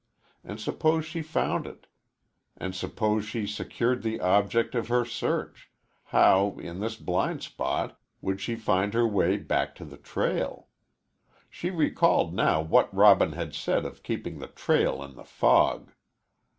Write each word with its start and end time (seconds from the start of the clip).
And 0.43 0.59
suppose 0.59 1.05
she 1.05 1.21
found 1.21 1.67
it, 1.67 1.85
and 2.57 2.73
suppose 2.73 3.23
she 3.23 3.45
secured 3.45 4.01
the 4.01 4.19
object 4.19 4.73
of 4.73 4.87
her 4.87 5.05
search, 5.05 5.69
how, 6.05 6.53
in 6.57 6.79
this 6.79 6.95
blind 6.95 7.43
spot, 7.43 7.99
would 8.19 8.41
she 8.41 8.55
find 8.55 8.95
her 8.95 9.07
way 9.07 9.37
back 9.37 9.75
to 9.75 9.85
the 9.85 9.97
trail? 9.97 10.69
She 11.51 11.69
recalled 11.69 12.33
now 12.33 12.63
what 12.63 12.91
Robin 12.91 13.33
had 13.33 13.53
said 13.53 13.85
of 13.85 14.01
keeping 14.01 14.39
the 14.39 14.47
trail 14.47 15.03
in 15.03 15.13
the 15.13 15.23
fog. 15.23 15.91